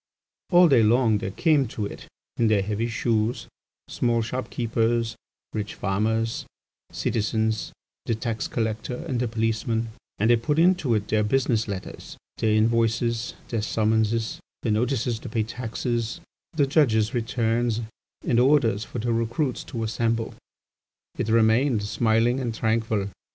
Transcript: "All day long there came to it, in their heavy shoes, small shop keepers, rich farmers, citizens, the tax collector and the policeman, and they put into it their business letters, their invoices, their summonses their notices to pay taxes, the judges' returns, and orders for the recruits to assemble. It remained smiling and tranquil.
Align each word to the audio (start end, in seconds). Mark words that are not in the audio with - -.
"All 0.49 0.67
day 0.67 0.81
long 0.81 1.19
there 1.19 1.29
came 1.29 1.67
to 1.67 1.85
it, 1.85 2.07
in 2.37 2.47
their 2.47 2.63
heavy 2.63 2.87
shoes, 2.87 3.47
small 3.87 4.23
shop 4.23 4.49
keepers, 4.49 5.15
rich 5.53 5.75
farmers, 5.75 6.47
citizens, 6.91 7.71
the 8.07 8.15
tax 8.15 8.47
collector 8.47 8.95
and 9.07 9.19
the 9.19 9.27
policeman, 9.27 9.89
and 10.17 10.31
they 10.31 10.37
put 10.37 10.57
into 10.57 10.95
it 10.95 11.07
their 11.09 11.21
business 11.23 11.67
letters, 11.67 12.17
their 12.39 12.51
invoices, 12.55 13.35
their 13.49 13.61
summonses 13.61 14.39
their 14.63 14.71
notices 14.71 15.19
to 15.19 15.29
pay 15.29 15.43
taxes, 15.43 16.19
the 16.53 16.65
judges' 16.65 17.13
returns, 17.13 17.81
and 18.25 18.39
orders 18.39 18.83
for 18.83 18.97
the 18.97 19.13
recruits 19.13 19.63
to 19.65 19.83
assemble. 19.83 20.33
It 21.19 21.29
remained 21.29 21.83
smiling 21.83 22.39
and 22.39 22.55
tranquil. 22.55 23.09